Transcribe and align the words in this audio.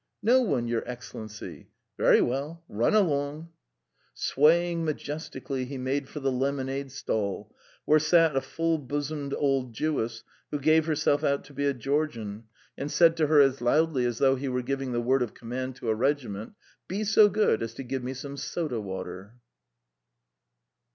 "No 0.23 0.41
one, 0.41 0.67
Your 0.67 0.81
Excellency." 0.89 1.69
"Very 1.95 2.21
well, 2.21 2.63
run 2.67 2.95
along...." 2.95 3.49
Swaying 4.15 4.83
majestically, 4.83 5.65
he 5.65 5.77
made 5.77 6.09
for 6.09 6.19
the 6.19 6.31
lemonade 6.31 6.91
stall, 6.91 7.55
where 7.85 7.99
sat 7.99 8.35
a 8.35 8.41
full 8.41 8.79
bosomed 8.79 9.31
old 9.37 9.73
Jewess, 9.73 10.23
who 10.49 10.57
gave 10.57 10.87
herself 10.87 11.23
out 11.23 11.43
to 11.43 11.53
be 11.53 11.67
a 11.67 11.73
Georgian, 11.75 12.45
and 12.75 12.89
said 12.89 13.15
to 13.17 13.27
her 13.27 13.41
as 13.41 13.61
loudly 13.61 14.03
as 14.07 14.17
though 14.17 14.35
he 14.35 14.49
were 14.49 14.63
giving 14.63 14.91
the 14.91 14.99
word 15.01 15.21
of 15.21 15.35
command 15.35 15.75
to 15.75 15.89
a 15.89 15.93
regiment: 15.93 16.53
"Be 16.87 17.03
so 17.03 17.29
good 17.29 17.61
as 17.61 17.75
to 17.75 17.83
give 17.83 18.03
me 18.03 18.15
some 18.15 18.37
soda 18.37 18.79
water!" 18.81 19.35